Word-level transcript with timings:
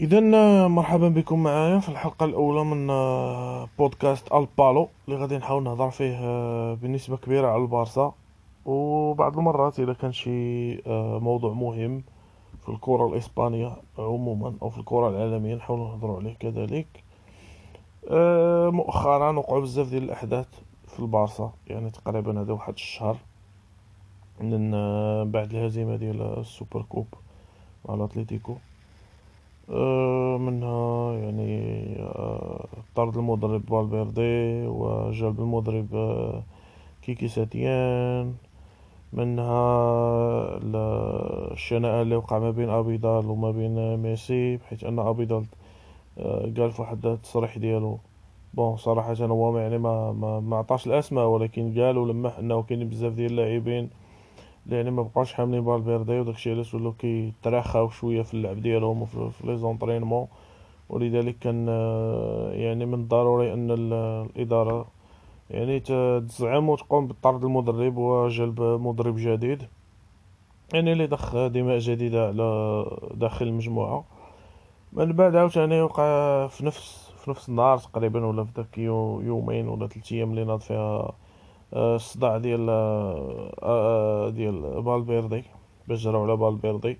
اذا 0.00 0.20
مرحبا 0.68 1.08
بكم 1.08 1.42
معايا 1.42 1.78
في 1.78 1.88
الحلقة 1.88 2.24
الأولى 2.24 2.64
من 2.64 2.90
آه، 2.90 3.68
بودكاست 3.78 4.32
ألبالو 4.32 4.88
اللي 5.08 5.18
غادي 5.20 5.38
نحاول 5.38 5.62
نهضر 5.62 5.90
فيه 5.90 6.16
آه، 6.16 6.74
بنسبة 6.74 7.16
كبيرة 7.16 7.48
على 7.48 7.62
البارسا. 7.62 8.12
وبعض 8.66 9.38
المرات 9.38 9.80
إذا 9.80 9.92
كان 9.92 10.12
شي 10.12 10.72
آه، 10.86 11.18
موضوع 11.18 11.52
مهم 11.52 12.02
في 12.62 12.68
الكرة 12.68 13.06
الإسبانية 13.06 13.76
عموما 13.98 14.54
أو 14.62 14.70
في 14.70 14.78
الكرة 14.78 15.08
العالمية 15.08 15.54
نحاول 15.54 15.80
نهضروا 15.80 16.16
عليه 16.16 16.34
كذلك. 16.34 17.04
مؤخرا 18.74 19.38
وقعوا 19.38 19.60
بزاف 19.60 19.88
ديال 19.88 20.02
الأحداث 20.02 20.48
في 20.86 21.00
البارسا 21.00 21.52
يعني 21.66 21.90
تقريبا 21.90 22.40
هذا 22.40 22.52
واحد 22.52 22.72
الشهر 22.72 23.16
من 24.40 24.70
بعد 25.30 25.54
الهزيمة 25.54 25.96
ديال 25.96 26.22
ال 26.22 26.32
Super 26.32 26.82
Coupe 26.82 27.06
مع 27.88 27.94
الأتليتيكو. 27.94 28.54
منها 30.38 31.12
يعني 31.12 31.52
آه، 32.00 32.66
طرد 32.94 33.16
المدرب 33.16 33.62
فالفيردي 33.70 34.66
وجلب 34.66 35.40
المدرب 35.40 35.94
آه، 35.94 36.42
كيكي 37.02 37.28
ساتيان. 37.28 38.34
منها 39.12 40.58
الشنآن 41.52 42.02
اللي 42.02 42.16
وقع 42.16 42.38
ما 42.38 42.50
بين 42.50 42.70
ابيدال 42.70 43.26
وما 43.26 43.50
بين 43.50 43.96
ميسي 43.96 44.56
بحيث 44.56 44.84
أن 44.84 44.98
ابيدال 44.98 45.44
قال 46.56 46.72
في 46.72 46.82
واحد 46.82 47.06
التصريح 47.06 47.58
ديالو. 47.58 47.98
bon 48.54 48.76
صراحة 48.76 49.14
هو 49.14 49.58
يعني 49.58 49.78
ما 49.78 50.12
ما, 50.12 50.40
ما 50.40 50.56
عطاش 50.56 50.86
الأسماء 50.86 51.26
ولكن 51.26 51.80
قال 51.80 51.98
ولمح 51.98 52.38
أنه 52.38 52.62
كاين 52.62 52.88
بزاف 52.88 53.12
ديال 53.12 53.30
اللاعبين 53.30 53.90
يعني 54.66 54.90
ما 54.90 55.02
بقاوش 55.02 55.32
حاملين 55.32 55.64
بالفيردي 55.64 56.20
وداكشي 56.20 56.50
علاش 56.50 56.74
ولاو 56.74 56.92
كيتراخاو 56.92 57.88
شوية 57.90 58.22
في 58.22 58.34
اللعب 58.34 58.62
ديالهم 58.62 59.02
وفي 59.02 59.46
لي 59.46 59.56
زونطرينمون 59.56 60.28
ولذلك 60.88 61.38
كان 61.38 61.66
آه، 61.68 62.52
يعني 62.52 62.86
من 62.86 62.94
الضروري 62.94 63.52
أن 63.52 63.70
الإدارة 63.70 64.86
يعني 65.50 65.80
تزعم 65.80 66.68
وتقوم 66.68 67.06
بطرد 67.06 67.44
المدرب 67.44 67.96
وجلب 67.96 68.60
مدرب 68.62 69.16
جديد. 69.18 69.62
يعني 70.74 70.92
اللي 70.92 71.06
ضخ 71.06 71.46
دماء 71.46 71.78
جديدة 71.78 72.26
على 72.28 72.84
داخل 73.14 73.46
المجموعة. 73.46 74.04
من 74.92 75.12
بعد 75.12 75.36
عاوتاني 75.36 75.82
وقع 75.82 76.46
في 76.46 76.66
نفس 76.66 77.12
في 77.16 77.30
نفس 77.30 77.48
النهار 77.48 77.78
تقريبا 77.78 78.26
ولا 78.26 78.44
في 78.44 78.52
داك 78.52 78.78
يومين 78.78 79.68
ولا 79.68 79.86
ثلاث 79.86 80.12
أيام 80.12 80.30
اللي 80.30 80.44
ناض 80.44 80.60
فيها 80.60 81.12
الصداع 81.72 82.38
ديال 82.38 82.70
آه، 82.70 83.52
آه، 83.62 84.28
ديال 84.28 84.82
بالبيردي 84.82 85.44
باش 85.88 86.04
جراو 86.04 86.22
على 86.22 86.36
بالبيردي 86.36 86.98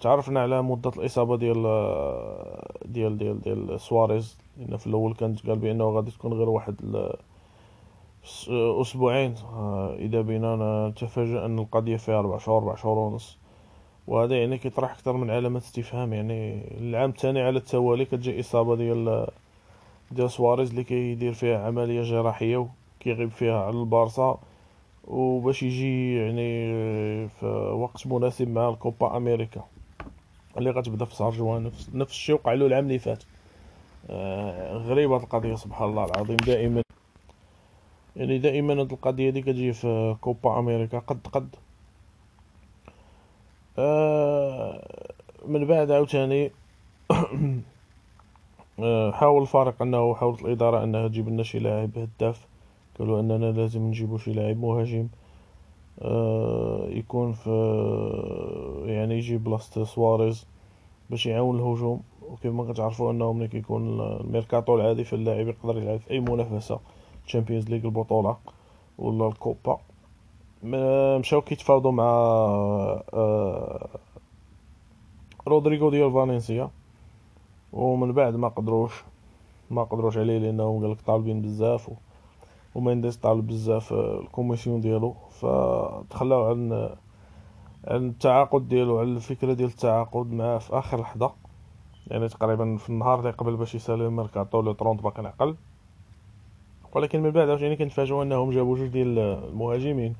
تعرفنا 0.00 0.40
على 0.40 0.62
مدة 0.62 0.90
الإصابة 0.96 1.36
ديال 1.36 1.66
آه، 1.66 2.78
ديال 2.84 3.18
ديال 3.18 3.40
ديال 3.40 3.80
سواريز. 3.80 4.38
لأن 4.56 4.76
في 4.76 4.86
الأول 4.86 5.14
كانت 5.14 5.46
قال 5.46 5.58
بأنه 5.58 5.90
غادي 5.90 6.10
تكون 6.10 6.32
غير 6.32 6.48
واحد 6.48 7.06
أسبوعين. 8.80 9.34
إذا 9.98 10.20
بينا 10.20 10.88
نتفاجأ 10.88 11.46
أن 11.46 11.58
القضية 11.58 11.96
فيها 11.96 12.20
ربع 12.20 12.38
شهور 12.38 12.62
ربع 12.62 12.74
شهور 12.74 12.98
ونص. 12.98 13.38
وهذا 14.06 14.36
يعني 14.40 14.58
كيطرح 14.58 14.92
أكثر 14.92 15.12
من 15.12 15.30
علامة 15.30 15.58
استفهام. 15.58 16.12
يعني 16.12 16.68
العام 16.80 17.10
الثاني 17.10 17.42
على 17.42 17.58
التوالي 17.58 18.04
كتجي 18.04 18.40
إصابة 18.40 18.76
ديال 18.76 19.26
ديال 20.10 20.30
سواريز 20.30 20.70
اللي 20.70 20.84
كيدير 20.84 21.32
فيها 21.32 21.66
عملية 21.66 22.02
جراحية. 22.02 22.68
كيغيب 23.08 23.30
فيها 23.30 23.64
على 23.64 23.76
البارسا 23.80 24.38
وباش 25.04 25.62
يجي 25.62 26.16
يعني 26.16 26.48
في 27.28 27.46
وقت 27.76 28.06
مناسب 28.06 28.48
مع 28.48 28.68
الكوبا 28.68 29.16
أمريكا 29.16 29.64
اللي 30.58 30.70
غتبدا 30.70 31.04
في 31.04 31.14
شهر 31.14 31.30
جوان. 31.30 31.64
نفس, 31.64 31.90
نفس 31.94 32.10
الشيء 32.12 32.34
وقع 32.34 32.52
له 32.52 32.66
العام 32.66 32.84
اللي 32.84 32.98
فات. 32.98 33.22
آه 34.10 34.76
غريبة 34.76 35.16
القضية 35.16 35.54
سبحان 35.54 35.88
الله 35.88 36.04
العظيم. 36.04 36.36
دائما 36.36 36.82
يعني 38.16 38.38
دائما 38.38 38.80
هاد 38.80 38.92
القضية 38.92 39.30
دي 39.30 39.42
كتجي 39.42 39.72
في 39.72 40.16
كوبا 40.20 40.58
أمريكا 40.58 40.98
قد 40.98 41.26
قد. 41.32 41.56
آه 43.78 45.12
من 45.46 45.64
بعد 45.66 45.90
عاوتاني 45.90 46.50
آه 48.80 49.12
حاول 49.12 49.42
الفريق 49.42 49.82
أنه 49.82 50.14
حاولت 50.14 50.42
الإدارة 50.42 50.84
أنها 50.84 51.08
تجيب 51.08 51.28
لنا 51.28 51.42
شي 51.42 51.58
لاعب 51.58 51.98
هداف. 51.98 52.46
قالوا 52.98 53.20
أننا 53.20 53.52
لازم 53.52 53.82
نجيبو 53.82 54.18
شي 54.18 54.32
لاعب 54.32 54.56
مهاجم 54.56 55.08
آه 56.02 56.86
يكون 56.88 57.32
في 57.32 57.50
يعني 58.86 59.14
يجي 59.18 59.36
بلاصة 59.36 59.84
سواريز 59.84 60.46
باش 61.10 61.26
يعاون 61.26 61.56
الهجوم. 61.56 62.02
وكما 62.28 62.72
كتعرفوا 62.72 63.12
أنه 63.12 63.32
ملي 63.32 63.48
كيكون 63.48 64.00
الميركاتو 64.00 64.76
العادي 64.76 65.04
فاللاعب 65.04 65.48
يقدر 65.48 65.78
يلعب 65.78 65.98
في 65.98 66.10
أي 66.10 66.20
منافسة 66.20 66.80
Champions 67.26 67.68
League 67.70 67.84
البطولة 67.84 68.36
ولا 68.98 69.28
الكوبا. 69.28 69.78
مشاو 71.18 71.40
كيتفاوضوا 71.40 71.92
مع 71.92 72.04
آه 73.14 73.88
رودريغو 75.48 75.90
ديال 75.90 76.12
فالنسيا. 76.12 76.70
ومن 77.72 78.12
بعد 78.12 78.36
ما 78.36 78.48
قدروش 78.48 79.04
ما 79.70 79.84
قدروش 79.84 80.18
عليه 80.18 80.38
لأنهم 80.38 80.86
قالك 80.86 81.00
طالبين 81.00 81.42
بزاف. 81.42 81.90
ومينديز 82.74 83.16
طالب 83.16 83.46
بزاف 83.46 83.92
ال 83.92 84.00
commission 84.00 84.80
ديالو. 84.80 85.14
فتخلاو 85.30 86.44
عن 86.44 86.72
عن 87.84 88.06
التعاقد 88.08 88.68
ديالو 88.68 88.98
على 88.98 89.08
الفكرة 89.08 89.52
ديال 89.52 89.68
التعاقد 89.68 90.32
معاه 90.32 90.58
في 90.58 90.78
آخر 90.78 91.00
لحظة. 91.00 91.32
يعني 92.06 92.28
تقريبا 92.28 92.76
في 92.76 92.90
النهار 92.90 93.18
اللي 93.18 93.30
قبل 93.30 93.56
باش 93.56 93.74
يسالي 93.74 94.06
الميركاتو 94.06 94.60
le 94.60 94.74
30 94.74 94.96
باقي 94.96 95.22
نعقل 95.22 95.56
ولكن 96.94 97.22
من 97.22 97.30
بعد 97.30 97.48
عاوتاني 97.48 97.76
كنتفاجئوا 97.76 98.22
أنهم 98.22 98.50
جابوا 98.50 98.76
جوج 98.76 98.88
ديال 98.88 99.18
المهاجمين. 99.18 100.14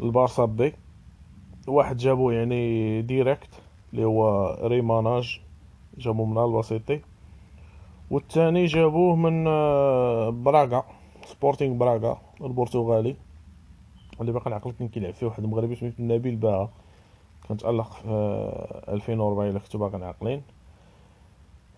البارسا 0.00 0.44
B 0.44 0.74
واحد 1.68 1.96
جابوه 1.96 2.32
يعني 2.32 3.02
direct 3.02 3.48
اللي 3.92 4.04
هو 4.04 4.48
ري 4.62 4.93
ماناج 4.93 5.40
جابوه 5.98 6.26
من 6.26 6.38
ألباسيتي 6.38 7.00
والثاني 8.10 8.64
جابوه 8.66 9.16
من 9.16 9.46
آه، 9.48 10.30
براغا. 10.30 10.84
سبورتينغ 11.24 11.76
براغا 11.76 12.20
البرتغالي 12.40 13.16
اللي 14.20 14.32
باقي 14.32 14.50
نعقل 14.50 14.72
كان 14.72 14.88
كيلعب 14.88 15.14
فيه 15.14 15.26
واحد 15.26 15.44
المغربي 15.44 15.74
سميتو 15.74 16.02
نبيل 16.02 16.36
باها 16.36 16.70
كان 17.48 17.56
تألق 17.56 17.92
في 17.92 18.08
2004 18.88 19.50
إلا 19.50 19.58
كنتو 19.58 19.78
باقي 19.78 20.06
عاقلين. 20.06 20.42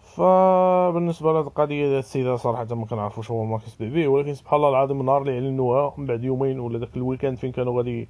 فبالنسبة 0.00 1.32
لهاد 1.32 1.46
القضية 1.46 1.86
ديال 1.86 1.98
السيد 1.98 2.36
صراحة 2.36 2.74
ما 2.74 2.86
كنعرفوش 2.86 3.30
هو 3.30 3.44
ما 3.44 3.58
كيسبق 3.58 3.86
به 3.86 4.08
ولكن 4.08 4.34
سبحان 4.34 4.56
الله 4.56 4.68
العظيم 4.68 5.00
النهار 5.00 5.22
اللي 5.22 5.34
اعلنوها 5.34 5.94
من 5.96 6.06
بعد 6.06 6.24
يومين 6.24 6.60
ولا 6.60 6.78
داك 6.78 6.96
ال 6.96 7.01
weekend 7.02 7.38
فين 7.38 7.52
كانوا 7.52 7.76
غادي 7.76 8.08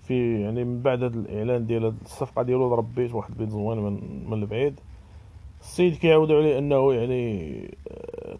في 0.00 0.42
يعني 0.42 0.64
من 0.64 0.82
بعد 0.82 1.02
هذا 1.02 1.16
الإعلان 1.16 1.66
ديال 1.66 1.84
هاد 1.84 1.96
الصفقة 2.02 2.42
ديالو 2.42 2.68
ضرب 2.68 2.94
بيت 2.94 3.14
واحد 3.14 3.30
البيت 3.30 3.48
زوين 3.48 3.78
من 3.78 4.24
من 4.30 4.42
البعيد. 4.42 4.80
السيد 5.62 5.96
كيعاودوا 5.96 6.36
عليه 6.36 6.58
انه 6.58 6.94
يعني 6.94 7.76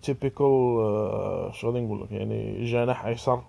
typical 0.03 0.47
آه، 0.47 1.50
شنو 1.53 1.71
غادي 1.71 1.84
نقول 1.84 2.03
لك؟ 2.03 2.12
يعني 2.12 2.65
جناح 2.65 3.05
أيسر 3.06 3.41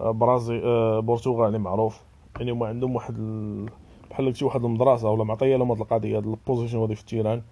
آه، 0.00 0.10
برازي 0.10 0.58
آه، 0.64 1.00
برتغالي 1.00 1.58
معروف. 1.58 2.00
يعني 2.38 2.52
هما 2.52 2.66
عندهم 2.66 2.94
واحد 2.94 3.14
بحال 4.10 4.26
قلتي 4.26 4.44
واحد 4.44 4.64
المدرسة 4.64 5.10
ولا 5.10 5.24
معطية 5.24 5.56
لهم 5.56 5.70
هاد 5.70 5.80
القضية 5.80 6.16
هاد 6.16 6.26
ال 6.26 6.32
position 6.32 6.78
هادي 6.78 6.94
في 6.94 7.00
ال 7.00 7.05
terrain. 7.05 7.42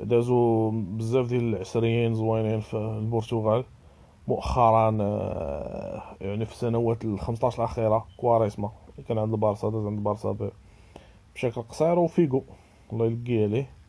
دازو 0.00 0.70
بزاف 0.70 1.26
ديال 1.26 1.54
العسريين 1.54 2.14
زوينين 2.14 2.60
في 2.60 2.76
البرتغال. 2.76 3.64
مؤخرا 4.28 4.90
يعني 6.20 6.44
في 6.44 6.52
السنوات 6.52 7.04
ال 7.04 7.20
15 7.20 7.58
الأخيرة 7.58 8.06
كواريسما 8.16 8.70
كان 9.08 9.18
عند 9.18 9.32
البارسا 9.32 9.68
داز 9.68 9.86
عند 9.86 9.98
البارسا 9.98 10.50
بشكل 11.34 11.62
قصير 11.62 11.98
وفيغو 11.98 12.44
الله 12.92 13.06
يلقي 13.06 13.42
عليه. 13.42 13.79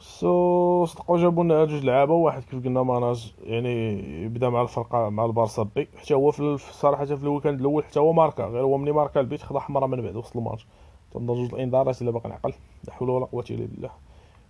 so 0.00 0.84
صدقوا 0.84 1.18
جابوا 1.18 1.44
لنا 1.44 1.64
جوج 1.64 1.84
لعابة 1.84 2.14
واحد 2.14 2.44
كيف 2.44 2.64
قلنا 2.64 2.82
ماناج 2.82 3.34
يعني 3.44 4.28
بدا 4.28 4.48
مع 4.48 4.62
الفرقة 4.62 5.08
مع 5.08 5.24
البارسا 5.24 5.62
B 5.62 5.88
حتى 5.96 6.14
هو 6.14 6.30
في 6.30 6.40
الصراحة 6.40 7.04
في 7.04 7.22
ال 7.22 7.27
weekend 7.27 7.60
الأول 7.60 7.84
حتى 7.84 8.00
هو 8.00 8.12
ماركا 8.12 8.44
غير 8.44 8.62
هو 8.62 8.78
ملي 8.78 8.92
ماركا 8.92 9.20
البيت 9.20 9.42
خدا 9.42 9.60
حمراء 9.60 9.86
من 9.88 10.02
بعد 10.02 10.16
وسط 10.16 10.36
الماتش. 10.36 10.66
تنظن 11.12 11.34
جوج 11.34 11.54
الإنذارات 11.54 12.02
إلا 12.02 12.10
باقي 12.10 12.28
نعقل 12.28 12.52
لا 12.84 12.92
حول 12.92 13.10
ولا 13.10 13.24
قوة 13.26 13.44
إلا 13.50 13.66
بالله. 13.66 13.90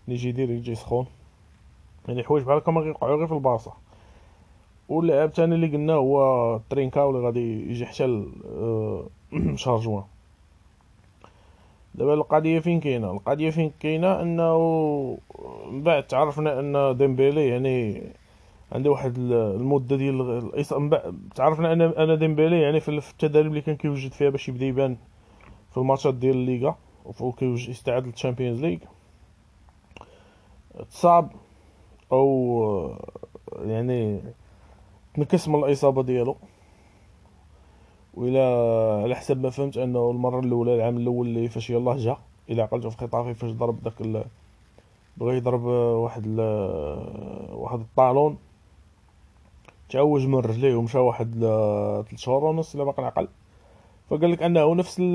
نيجي 0.08 0.28
يدير 0.28 0.50
يجي 0.50 0.74
سخون 0.74 1.06
يعني 2.08 2.24
حوايج 2.24 2.44
بحال 2.44 2.56
هكا 2.56 2.72
ما 2.72 2.82
كيوقعوا 2.82 3.16
غير 3.16 3.26
في 3.26 3.34
البارسا. 3.34 3.72
واللاعب 4.88 5.28
الثاني 5.28 5.54
اللي 5.54 5.66
قلنا 5.66 5.92
هو 5.94 6.60
ترينكا 6.70 7.10
اللي 7.10 7.26
غادي 7.26 7.70
يجي 7.70 7.86
حتى 7.86 8.24
شهر 9.54 9.76
جوان 9.78 10.04
دابا 11.94 12.14
القضية 12.14 12.60
فين 12.60 12.80
كاينة؟ 12.80 13.10
القضية 13.10 13.50
فين 13.50 13.72
كاينة 13.80 14.22
أنه 14.22 14.58
من 15.70 15.82
بعد 15.82 16.06
تعرفنا 16.06 16.60
أن 16.60 16.96
ديمبيلي 16.96 17.48
يعني 17.48 18.02
عنده 18.72 18.90
واحد 18.90 19.18
المدة 19.18 19.96
ديال 19.96 20.50
تعرفنا 21.34 21.72
ان 21.72 21.80
أنا 21.80 22.14
ديمبيلي 22.14 22.60
يعني 22.60 22.80
في 22.80 22.88
التدريب 22.88 23.46
اللي 23.46 23.60
كان 23.60 23.76
كيوجد 23.76 24.12
فيها 24.12 24.30
باش 24.30 24.48
يبدأ 24.48 24.64
يبان 24.64 24.96
في 25.70 25.76
الماتشات 25.76 26.14
ديال 26.14 26.34
الليغا 26.36 26.76
وكيوجد 27.20 27.68
يستعد 27.68 28.06
لل 28.06 28.16
Champions 28.16 28.60
League. 28.60 28.78
تصاب 30.90 31.30
أو 32.12 32.96
يعني 33.64 34.20
تنكس 35.14 35.48
من 35.48 35.64
الإصابة 35.64 36.02
ديالو. 36.02 36.36
وإلا 38.16 38.44
على 39.02 39.14
حسب 39.14 39.42
ما 39.42 39.50
فهمت 39.50 39.76
أنه 39.76 40.10
المرة 40.10 40.40
الأولى 40.40 40.74
العام 40.74 40.96
الأول 40.96 41.26
اللي 41.26 41.48
فاش 41.48 41.70
يلاه 41.70 41.96
جا 41.96 42.16
إلى 42.50 42.62
عقلتو 42.62 42.90
في 42.90 42.96
خطافي 42.96 43.34
فاش 43.34 43.50
ضرب 43.50 43.82
داك. 43.82 44.26
بغى 45.16 45.36
يضرب 45.36 45.64
واحد 45.64 46.22
ال... 46.26 46.40
واحد 47.52 47.80
ال 47.80 47.89
talon. 47.89 48.38
تعوج 49.90 50.26
من 50.26 50.38
رجليه 50.38 50.74
ومشى 50.74 50.98
واحد 50.98 51.40
ثلاث 52.08 52.20
شهور 52.20 52.44
ونص 52.44 52.74
الا 52.74 52.84
باقي 52.84 53.02
نعقل 53.02 53.28
فقال 54.10 54.30
لك 54.30 54.42
أنه 54.42 54.74
نفس 54.74 55.00
ال... 55.00 55.14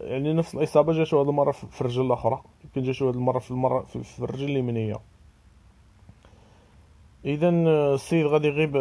يعني 0.00 0.32
نفس 0.32 0.54
الإصابة 0.54 0.92
جاتو 0.92 1.20
هذه 1.20 1.28
المرة 1.28 1.52
في 1.52 1.80
الرجل 1.80 2.06
الأخرى. 2.06 2.42
يمكن 2.64 2.82
جاتو 2.82 3.08
هذه 3.08 3.14
المرة 3.14 3.38
في 3.38 3.50
المرة 3.50 3.80
في 3.82 4.20
الرجل 4.20 4.44
اليمينية. 4.44 4.96
اذا 7.24 7.48
السيد 7.48 8.26
غادي 8.26 8.48
يغيب 8.48 8.76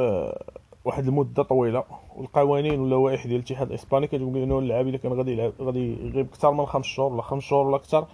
واحد 0.86 1.08
المدة 1.08 1.44
طويلة 1.44 1.84
والقوانين 2.16 2.80
واللوائح 2.80 3.28
ديال 3.28 3.36
الاتحاد 3.36 3.68
الإسباني 3.70 4.08
كتقول 4.08 4.38
انه 4.38 4.60
اللاعب 4.60 4.88
الا 4.88 4.98
كان 4.98 5.14
غادي 5.14 5.32
يلعب 5.32 5.54
غادي 5.62 6.08
يغيب 6.08 6.28
أكثر 6.28 6.52
من 6.52 6.66
خمس 6.66 6.86
شهور 6.86 7.14
ولا 7.14 7.22
خمس 7.22 7.44
شهور 7.44 7.68
ولا 7.68 7.76
أكثر 7.76 8.08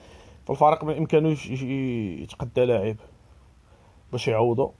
فالفريق 0.47 0.85
بامكانه 0.85 1.37
يتقدى 2.21 2.65
لاعب 2.65 2.95
باش 4.11 4.27
يعوضو. 4.27 4.71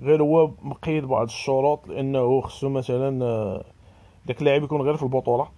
غير 0.00 0.22
هو 0.22 0.50
مقيد 0.62 1.04
بعض 1.04 1.26
الشروط 1.26 1.88
لأنه 1.88 2.40
خصو 2.40 2.68
مثلا 2.68 3.62
داك 4.26 4.40
اللاعب 4.40 4.62
يكون 4.62 4.82
غير 4.82 4.96
في 4.96 5.02
البطولة 5.02 5.48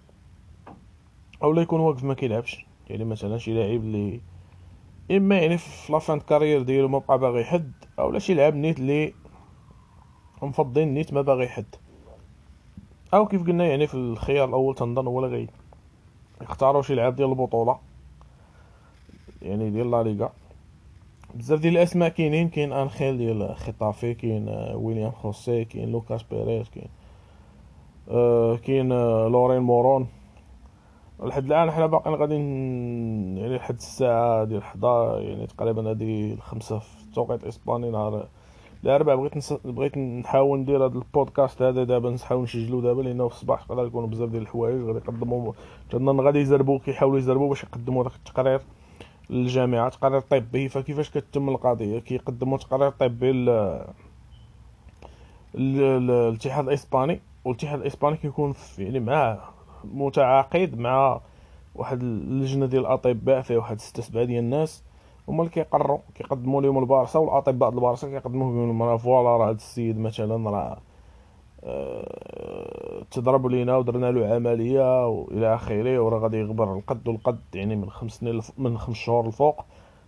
أو 1.42 1.52
لا 1.52 1.62
يكون 1.62 1.80
واقف 1.80 2.04
ما 2.04 2.14
كيلعبش. 2.14 2.66
يعني 2.90 3.04
مثلا 3.04 3.38
شي 3.38 3.52
لاعب 3.54 3.80
اللي 3.80 4.20
إما 5.10 5.38
يعني 5.38 5.58
في 5.58 5.92
la 5.92 6.03
fin 6.03 6.20
carrière 6.20 6.62
ديالو 6.62 6.88
ما 6.88 6.98
بقى 6.98 7.18
باغي 7.18 7.44
حد 7.44 7.72
أو 7.98 8.10
لا 8.10 8.18
شي 8.18 8.34
لاعب 8.34 8.54
نيت 8.54 8.78
اللي 8.78 9.14
مفضين 10.44 10.94
نيت 10.94 11.12
ما 11.12 11.22
باغي 11.22 11.48
حد. 11.48 11.64
أو 13.14 13.26
كيف 13.26 13.46
قلنا 13.46 13.66
يعني 13.66 13.86
في 13.86 13.94
الخيار 13.94 14.48
الأول 14.48 14.74
تنظن 14.74 15.06
هو 15.06 15.24
غي 15.26 15.48
يختاروا 16.42 16.82
شي 16.82 16.94
لعاب 16.94 17.16
ديال 17.16 17.28
البطولة. 17.28 17.78
يعني 19.42 19.70
ديال 19.70 19.90
لا 19.90 20.02
ليغا. 20.02 20.32
بزاف 21.34 21.60
ديال 21.60 21.76
الأسماء 21.76 22.08
كاينين 22.08 22.48
كاين 22.48 22.72
انخيل 22.72 23.18
ديال 23.18 23.56
خطافي 23.56 24.14
كاين 24.14 24.48
ويليام 24.74 25.10
خوسي 25.10 25.64
كاين 25.64 25.92
لوكاس 25.92 26.22
بيريز 26.22 26.68
كاين 26.68 26.88
آه 28.10 28.56
كاين 28.56 28.88
لورين 29.28 29.62
مورون. 29.62 30.08
لحد 31.22 31.44
الآن 31.44 31.70
حنا 31.70 31.86
باقيين 31.86 32.16
غادي 32.16 32.34
يعني 33.40 33.56
لحد 33.56 33.74
الساعة 33.74 34.44
ديال 34.44 34.62
11 34.62 35.20
يعني 35.20 35.46
تقريبا 35.46 35.90
هادي 35.90 36.32
الخمسة 36.32 36.78
في 36.78 37.04
التوقيت 37.04 37.42
الإسباني 37.42 37.90
نهار 37.90 38.26
الاربعاء 38.84 39.16
بغيت 39.16 39.36
نس... 39.36 39.52
بغيت 39.52 39.98
نحاول 39.98 40.58
ندير 40.58 40.76
هذا 40.76 40.98
البودكاست 40.98 41.62
هذا 41.62 41.84
دابا 41.84 42.10
نحاول 42.10 42.42
نسجلو 42.42 42.80
دابا 42.80 43.02
لأنه 43.02 43.28
في 43.28 43.34
الصباح 43.34 43.62
يقدر 43.62 43.86
يكونوا 43.86 44.08
بزاف 44.08 44.28
ديال 44.28 44.42
الحوايج 44.42 44.82
غادي 44.82 44.98
يقدموا 44.98 45.52
تنظن 45.90 46.20
غادي 46.20 46.38
يزربوا 46.38 46.78
كيحاولوا 46.78 47.18
يزربوا 47.18 47.48
باش 47.48 47.62
يقدموا 47.64 48.04
داك 48.04 48.14
التقرير 48.14 48.60
للجامعة 49.30 49.88
تقرير 49.88 50.20
طبي. 50.20 50.68
فكيفاش 50.68 51.10
كتتم 51.10 51.48
القضية؟ 51.48 51.98
كيقدموا 51.98 52.58
تقرير 52.58 52.90
طبي 52.90 53.32
ل 53.32 53.48
الاتحاد 55.54 56.68
الإسباني 56.68 57.20
والاتحاد 57.44 57.80
الإسباني 57.80 58.16
كيكون 58.16 58.54
يعني 58.78 59.00
مع 59.00 59.38
متعاقد 59.84 60.78
مع 60.78 61.20
واحد 61.74 62.02
اللجنة 62.02 62.66
ديال 62.66 62.80
الأطباء 62.80 63.40
فيها 63.42 63.56
واحد 63.58 63.80
ستة 63.80 64.02
سبعة 64.02 64.24
ديال 64.24 64.38
الناس. 64.44 64.84
هما 65.28 65.40
اللي 65.40 65.50
كيقرروا 65.50 65.98
كيقدموا 66.14 66.62
لهم 66.62 66.78
البارسا 66.78 67.18
والأطباء 67.18 67.70
ديال 67.70 67.78
البارسا 67.78 68.08
كيقدموا 68.08 68.66
لهم. 68.66 68.82
راه 68.82 68.96
فوالا 68.96 69.36
راه 69.36 69.46
هذا 69.46 69.56
السيد 69.56 69.98
مثلا 69.98 70.50
راه 70.50 70.78
أه 71.64 73.02
تضرب 73.10 73.46
لينا 73.46 73.76
ودرنا 73.76 74.10
له 74.10 74.34
عملية 74.34 75.06
وإلى 75.06 75.54
آخره 75.54 75.98
وراه 76.00 76.18
غادي 76.18 76.36
يغبر 76.36 76.74
القد 76.74 77.08
والقد 77.08 77.40
يعني 77.54 77.76
من 77.76 77.90
خمس 77.90 78.12
سنين 78.12 78.40
من 78.58 78.78
خمس 78.78 78.96
شهور 78.96 79.26
الفوق. 79.26 79.64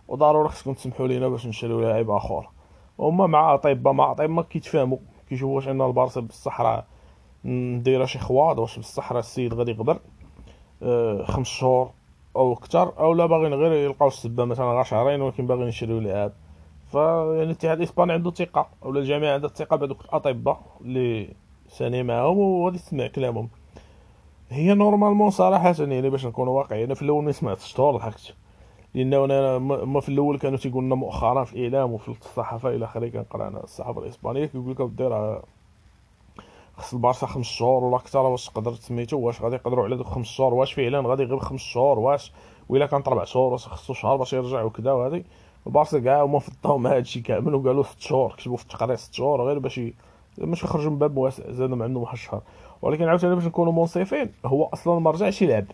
وضروري 0.07 0.49
خصكم 0.49 0.73
تسمحوا 0.73 1.07
لينا 1.07 1.27
باش 1.27 1.47
نشريو 1.47 1.81
لاعب 1.81 2.09
آخر. 2.09 2.49
هما 2.99 3.27
مع 3.27 3.53
أطباء 3.53 3.93
مع 3.93 4.11
أطباء 4.11 4.45
كيتفاهموا 4.45 4.97
كيشوفوا 5.29 5.55
واش 5.55 5.67
أن 5.67 5.81
البارسا 5.81 6.21
بصح 6.21 6.61
راه 6.61 6.85
نديرها 7.45 8.05
شي 8.05 8.19
خواد 8.19 8.59
واش 8.59 8.79
بصح 8.79 9.11
راه 9.11 9.19
السيد 9.19 9.53
غادي 9.53 9.71
يغبر 9.71 9.99
أه 10.83 11.23
خمس 11.23 11.47
شهور. 11.47 11.96
أو 12.37 12.53
أكثر 12.53 12.99
أو 12.99 13.13
لا 13.13 13.25
باغيين 13.25 13.53
غير 13.53 13.71
يلقاو 13.71 14.07
السبة 14.07 14.45
مثلا 14.45 14.65
غير 14.65 14.83
شهرين 14.83 15.21
ولكن 15.21 15.47
باغيين 15.47 15.67
يشريو 15.67 15.99
لعاب 15.99 16.33
فيعني 16.91 17.43
الاتحاد 17.43 17.77
الاسباني 17.77 18.13
عنده 18.13 18.31
ثقة 18.31 18.69
ولا 18.81 18.99
الجميع 18.99 19.33
عندها 19.33 19.49
الثقه 19.49 19.75
بهذوك 19.75 20.05
الأطباء 20.05 20.61
اللي 20.81 21.29
ساني 21.67 22.03
معاهم 22.03 22.37
وغادي 22.37 22.77
تسمع 22.77 23.07
كلامهم. 23.07 23.49
هي 24.49 24.73
normalement 24.73 25.29
صراحة 25.29 25.75
يعني 25.79 26.09
باش 26.09 26.25
نكونوا 26.25 26.57
واقعيين 26.57 26.85
أنا 26.85 26.95
في 26.95 27.01
الأول 27.01 27.23
ما 27.23 27.31
سمعتش 27.31 27.73
طول 27.73 27.93
ضحكت 27.93 28.35
لأنه 28.93 29.25
أنا 29.25 29.57
ما 29.59 29.99
في 29.99 30.09
الأول 30.09 30.39
كانوا 30.39 30.57
تيقول 30.57 30.83
لنا 30.83 30.95
مؤخرا 30.95 31.43
في 31.43 31.53
الاعلام 31.53 31.93
وفي 31.93 32.09
الصحافة 32.09 32.69
إلى 32.69 32.85
آخره 32.85 33.07
كنقرأ 33.07 33.47
أنا 33.47 33.63
الصحافة 33.63 34.01
الإسبانية 34.01 34.45
كيقول 34.45 34.71
لك 34.71 34.81
دير 34.81 35.41
خص 36.77 36.93
البارسا 36.93 37.27
خمس 37.27 37.45
شهور 37.45 37.83
ولا 37.83 37.95
أكثر 37.95 38.19
واش 38.19 38.45
تقدر 38.45 38.73
سميتو؟ 38.73 39.17
واش 39.17 39.41
غادي 39.41 39.55
يقدروا 39.55 39.85
على 39.85 39.95
دوك 39.95 40.07
خمس 40.07 40.27
شهور؟ 40.27 40.53
واش 40.53 40.73
فعلا 40.73 41.07
غادي 41.07 41.23
يغيب 41.23 41.39
خمس 41.39 41.61
شهور؟ 41.61 41.99
واش؟ 41.99 42.31
وإلا 42.69 42.85
كانت 42.85 43.09
ربع 43.09 43.23
شهور 43.23 43.51
واش 43.51 43.67
خصو 43.67 43.93
شهر 43.93 44.15
باش 44.15 44.33
يرجع 44.33 44.63
وكذا 44.63 44.91
وهادي؟ 44.91 45.25
البارسا 45.67 45.99
كاع 45.99 46.23
هما 46.23 46.39
فضاو 46.39 46.77
مع 46.77 46.95
هادشي 46.95 47.21
كامل 47.21 47.55
وقالوا 47.55 47.83
ست 47.83 48.01
شهور 48.01 48.33
كتبوا 48.37 48.57
في 48.57 48.63
التقرير 48.63 48.95
ست 48.95 49.13
شهور 49.13 49.41
غير 49.41 49.59
باش 49.59 49.81
باش 50.37 50.63
يخرجوا 50.63 50.91
من 50.91 50.97
باب 50.97 51.17
واسع 51.17 51.51
زاد 51.51 51.69
ما 51.69 51.83
عندهم 51.83 52.03
واحد 52.03 52.13
الشهر. 52.13 52.41
ولكن 52.81 53.07
عاوتاني 53.07 53.35
باش 53.35 53.45
نكونوا 53.45 53.73
منصفين 53.73 54.29
هو 54.45 54.63
أصلا 54.63 54.99
ما 54.99 55.11
رجعش 55.11 55.41
يلعب. 55.41 55.65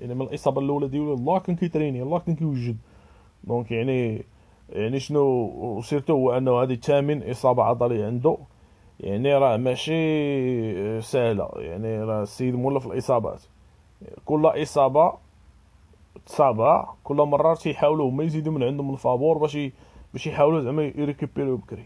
يعني 0.00 0.14
من 0.14 0.22
الإصابة 0.22 0.60
الأولى 0.60 0.88
ديالو 0.88 1.14
يالله 1.14 1.38
كان 1.38 1.56
كيتريني 1.56 2.02
يالله 2.02 2.18
كان 2.18 2.34
كيوجد. 2.34 2.76
donc 3.44 3.70
يعني 3.70 4.24
يعني 4.68 5.00
شنو 5.00 5.22
و 5.60 5.67
surtout 5.67 6.12
هو 6.12 6.36
أنه 6.36 6.62
هذه 6.62 6.74
ثامن 6.74 7.30
إصابة 7.30 7.62
عضلية 7.62 8.06
عنده. 8.06 8.36
يعني 9.00 9.34
راه 9.34 9.56
ماشي 9.56 11.00
سهلة. 11.00 11.50
يعني 11.56 12.02
راه 12.02 12.22
السيد 12.22 12.54
مولف 12.54 12.86
الإصابات. 12.86 13.42
كل 14.24 14.46
إصابة 14.46 15.12
تصابها 16.26 16.96
كل 17.04 17.16
مرة 17.16 17.54
تيحاولوا 17.54 18.10
هما 18.10 18.24
يزيدوا 18.24 18.52
من 18.52 18.62
عندهم 18.62 18.92
الفابور 18.92 19.38
باش 19.38 19.58
باش 20.12 20.26
يحاولوا 20.26 20.60
زعما 20.60 20.82
يريكوبيريو 20.82 21.56
بكري. 21.56 21.84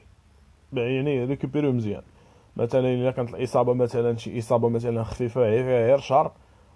يعني 0.72 1.16
يريكوبيريو 1.16 1.72
مزيان. 1.72 2.02
مثلا 2.56 2.94
إلا 2.94 3.10
كانت 3.10 3.34
الإصابة 3.34 3.74
مثلا 3.74 4.16
شي 4.16 4.38
إصابة 4.38 4.68
مثلا 4.68 5.02
خفيفة 5.02 5.40
فيها 5.40 5.86
غير 5.86 5.98
شهر 5.98 6.32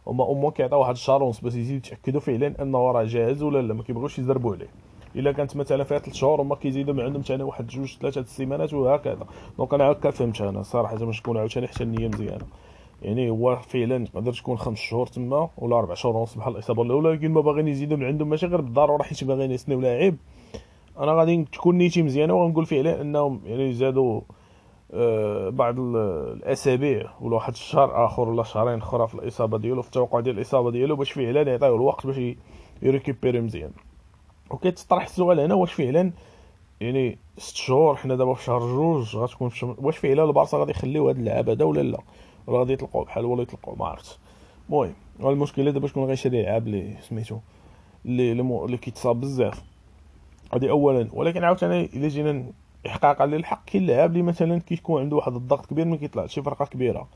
هما 0.06 0.32
امو 0.32 0.50
كيعطيو 0.50 0.78
واحد 0.78 0.92
الشهر 0.92 1.22
ونص 1.22 1.40
باش 1.40 1.54
يزيدوا 1.54 1.76
يتأكدوا 1.76 2.20
فعلا 2.20 2.62
أنه 2.62 2.78
راه 2.90 3.04
جاهز 3.04 3.42
ولا 3.42 3.62
لا 3.62 3.74
ما 3.74 3.82
كيبغيوش 3.82 4.18
يزربوا 4.18 4.54
عليه. 4.54 4.68
إلا 5.16 5.32
كانت 5.32 5.56
مثلا 5.56 5.84
فيها 5.84 5.98
3 5.98 6.12
شهور 6.12 6.42
هما 6.42 6.54
كيزيدوا 6.54 6.94
من 6.94 7.00
عندهم 7.00 7.22
ثاني 7.22 7.42
واحد 7.42 7.66
جوج 7.66 7.96
ثلاثة 8.00 8.20
السيمانات 8.20 8.74
وهكذا. 8.74 9.26
donc 9.58 9.74
أنا 9.74 9.84
هكا 9.84 10.10
فهمت 10.10 10.40
أنا 10.40 10.62
صراحة 10.62 10.96
باش 10.96 11.20
نكون 11.20 11.36
عاوتاني 11.36 11.66
حتى 11.66 11.82
النية 11.84 12.08
مزيانة. 12.08 12.44
يعني 13.02 13.30
هو 13.30 13.56
فعلا 13.56 14.04
تقدر 14.06 14.32
تكون 14.32 14.58
خمس 14.58 14.78
شهور 14.78 15.06
تما 15.06 15.48
ولا 15.58 15.78
أربع 15.78 15.94
شهور 15.94 16.16
ونص 16.16 16.34
بحال 16.34 16.52
الإصابة 16.52 16.82
الأولى 16.82 17.08
ولكن 17.08 17.30
ما 17.30 17.40
باغيين 17.40 17.68
يزيدوا 17.68 17.96
من 17.96 18.04
عندهم 18.04 18.28
ماشي 18.28 18.46
غير 18.46 18.60
بالضرورة 18.60 19.02
حيت 19.02 19.24
باغيين 19.24 19.50
يسنيو 19.50 19.80
لاعب. 19.80 20.16
أنا 20.98 21.12
غادي 21.12 21.44
تكون 21.52 21.78
نيتي 21.78 22.02
مزيانة 22.02 22.34
وغنقول 22.34 22.66
فعلا 22.66 23.00
أنهم 23.00 23.40
يعني 23.46 23.72
زادوا 23.72 24.20
آه 24.94 25.48
بعض 25.48 25.80
الأسابيع 25.80 27.10
ولا 27.20 27.34
واحد 27.34 27.52
الشهر 27.52 28.04
آخر 28.06 28.28
ولا 28.28 28.42
شهرين 28.42 28.78
أخرى 28.78 29.08
في 29.08 29.14
الإصابة 29.14 29.58
ديالو 29.58 29.82
في 29.82 29.88
التوقع 29.88 30.20
ديال 30.20 30.36
الإصابة 30.36 30.70
ديالو 30.70 30.96
باش 30.96 31.12
فعلا 31.12 31.42
يعطيو 31.42 31.76
الوقت 31.76 32.06
باش 32.06 32.36
يريكوبيري 32.82 33.40
مزيان 33.40 33.70
وكيتطرح 34.50 35.04
السؤال 35.04 35.40
هنا 35.40 35.54
واش 35.54 35.72
فعلا 35.72 36.12
يعني 36.80 37.18
ست 37.38 37.56
شهور 37.56 37.96
حنا 37.96 38.16
دابا 38.16 38.34
في 38.34 38.44
شهر 38.44 38.60
جوج 38.60 39.16
غتكون 39.16 39.50
واش 39.62 39.98
فعلا 39.98 40.24
البارسا 40.24 40.58
غادي 40.58 40.70
يخليو 40.70 41.08
هاد 41.08 41.18
اللعابة 41.18 41.52
هذا 41.52 41.64
ولا 41.64 41.80
لا؟ 41.80 41.98
ولا 42.46 42.58
غادي 42.58 42.72
يطلقوا 42.72 43.04
بحال 43.04 43.24
ولا 43.24 43.42
يطلقوا 43.42 43.76
ما 43.76 43.86
عرفتش. 43.86 44.18
المهم 44.70 44.94
المشكلة 45.20 45.70
دابا 45.70 45.88
شكون 45.88 46.04
غيشري 46.04 46.42
لعاب 46.42 46.66
اللي 46.66 46.96
سميتو 47.00 47.38
اللي 48.06 48.32
اللي 48.32 48.76
كيتصاب 48.76 49.20
بزاف. 49.20 49.62
هذه 50.54 50.70
اولا. 50.70 51.08
ولكن 51.12 51.44
عاوتاني 51.44 51.84
الا 51.84 52.08
جينا 52.08 52.44
احقاقا 52.86 53.26
للحق 53.26 53.64
كاين 53.64 53.86
لعاب 53.86 54.10
اللي 54.10 54.22
مثلا 54.22 54.58
كيكون 54.58 55.02
عنده 55.02 55.16
واحد 55.16 55.34
الضغط 55.34 55.66
كبير 55.66 55.84
ما 55.84 55.96
كيطلعش 55.96 56.34
شي 56.34 56.42
فرقات 56.42 56.68
كبيرة. 56.68 57.08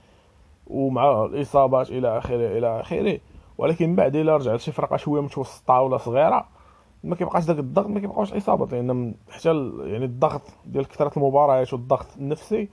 ومع 0.67 1.25
الإصابات 1.25 1.91
إلى 1.91 2.19
اخره 2.19 2.59
إلى 2.59 2.81
آخره. 2.81 3.21
ولكن 3.59 3.95
بعد 3.95 4.17
إلا 4.17 4.37
رجعت 4.37 4.61
شي 4.61 4.73
فرقة 4.73 4.97
شوية 4.97 5.23
متوسطة 5.23 5.81
ولا 5.81 5.99
صغيرة 5.99 6.60
ما 7.05 7.17
كيبقاش 7.17 7.45
داك 7.45 7.59
الضغط 7.59 7.87
ما 7.87 8.01
كيبقاوش 8.01 8.33
اصابات 8.33 8.73
لأن 8.73 9.15
حتى 9.31 9.73
يعني 9.85 10.05
الضغط 10.05 10.43
ديال 10.67 10.89
كثرة 10.89 11.13
المباريات 11.17 11.73
والضغط 11.73 12.07
النفسي 12.17 12.69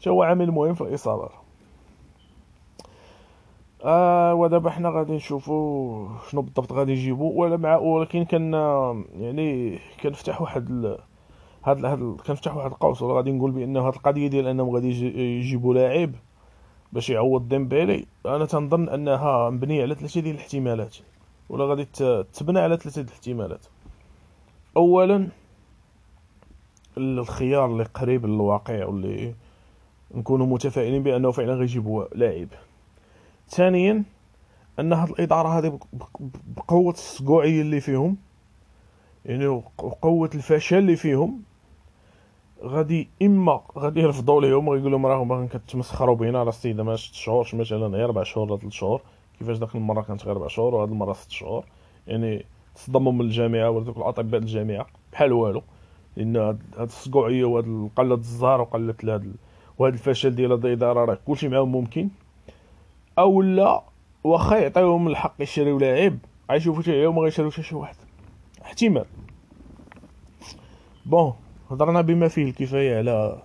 حتى 0.00 0.10
هو 0.10 0.22
عامل 0.22 0.50
مهم 0.50 0.74
في 0.74 0.80
الاصابات 0.80 1.30
آه 3.84 4.34
ودابا 4.34 4.70
حنا 4.70 4.90
غادي 4.90 5.12
نشوفوا 5.12 6.08
شنو 6.30 6.42
بالضبط 6.42 6.72
غادي 6.72 6.92
يجيبوا 6.92 7.40
ولا 7.40 7.56
مع 7.56 7.76
ولكن 7.76 8.24
كان 8.24 8.52
يعني 9.14 9.78
كنفتح 10.02 10.40
واحد 10.42 10.70
ال... 10.70 10.98
هاد 11.64 11.84
هاد 11.84 12.16
كنفتح 12.26 12.56
واحد 12.56 12.70
القوس 12.70 13.02
ولا 13.02 13.14
غادي 13.14 13.32
نقول 13.32 13.50
بان 13.50 13.76
هاد 13.76 13.94
القضية 13.94 14.28
ديال 14.28 14.46
أنهم 14.46 14.70
غادي 14.70 14.88
يجيبوا 15.38 15.74
لاعب 15.74 16.12
باش 16.92 17.10
يعوض 17.10 17.48
ديمبيلي 17.48 18.06
أنا 18.26 18.46
تنظن 18.46 18.88
أنها 18.88 19.50
مبنية 19.50 19.82
على 19.82 19.94
ثلاثة 19.94 20.20
ديال 20.20 20.34
الاحتمالات. 20.34 20.96
ولا 21.52 21.64
غادي 21.64 21.84
تبنى 22.32 22.58
على 22.58 22.76
ثلاثة 22.76 23.00
الاحتمالات. 23.00 23.66
اولا 24.76 25.28
الخيار 26.98 27.66
اللي 27.66 27.84
قريب 27.84 28.26
للواقع 28.26 28.84
واللي 28.86 29.34
نكونوا 30.14 30.46
متفائلين 30.46 31.02
بأنه 31.02 31.30
فعلا 31.30 31.54
غيجيبوا 31.54 32.04
لاعب. 32.14 32.48
ثانيا 33.48 34.04
أن 34.78 34.92
هاد 34.92 35.08
الإدارة 35.10 35.58
هذه 35.58 35.78
بقوة 36.56 36.92
السقوعيه 36.92 37.60
اللي 37.60 37.80
فيهم 37.80 38.16
يعني 39.24 39.46
وقوه 39.46 40.30
الفشل 40.34 40.78
اللي 40.78 40.96
فيهم 40.96 41.42
غادي 42.62 43.08
إما 43.22 43.60
غادي 43.78 44.00
يرفضوا 44.00 44.40
ليهم 44.40 44.68
ويقول 44.68 44.92
لهم 44.92 45.06
راهم 45.06 45.28
باغيين 45.28 45.48
كتمسخروا 45.48 46.16
بينا 46.16 46.40
على 46.40 46.48
السيدة 46.48 46.82
ما 46.82 46.96
ست 46.96 47.14
شهور 47.14 47.48
مثلا 47.52 47.86
غير 47.86 48.04
أربع 48.04 48.22
شهور 48.22 48.52
ولا 48.52 48.60
ثلاث 48.60 48.72
شهور. 48.72 49.02
كيفاش 49.42 49.58
داك 49.58 49.74
المرة 49.74 50.02
كانت 50.02 50.24
غير 50.24 50.36
أربع 50.36 50.48
شهور 50.48 50.74
وهاد 50.74 50.90
المرة 50.90 51.12
ست 51.12 51.30
شهور. 51.30 51.64
يعني 52.06 52.44
تصدموا 52.74 53.12
من 53.12 53.20
الجامعة 53.20 53.70
ولا 53.70 53.84
دوك 53.84 53.96
الاطباء 53.96 54.40
الجامعة 54.40 54.86
بحال 55.12 55.32
والو. 55.32 55.62
لأن 56.16 56.36
هاد 56.36 56.60
السقوعيه 56.80 57.44
وهاد 57.44 57.90
قلة 57.96 58.14
الزهر 58.14 58.60
وقلة 58.60 58.94
هاد 59.04 59.34
وهاد 59.78 59.92
الفشل 59.92 60.34
ديال 60.34 60.52
هاد 60.52 60.66
الإدارة 60.66 61.04
راه 61.04 61.18
كلشي 61.26 61.48
معاهم 61.48 61.72
ممكن. 61.72 62.08
أو 63.18 63.42
لا 63.42 63.82
واخا 64.24 64.56
يعطيوهم 64.56 65.08
الحق 65.08 65.34
يشريو 65.40 65.78
لاعب 65.78 66.18
غيشوفوا 66.50 66.82
حتى 66.82 67.06
هما 67.06 67.22
غيشريو 67.22 67.50
حتى 67.50 67.62
شي 67.62 67.74
واحد. 67.74 67.96
احتمال. 68.62 69.04
bon 71.06 71.32
هضرنا 71.70 72.00
بما 72.00 72.28
فيه 72.28 72.44
الكفاية 72.44 72.98
على 72.98 73.42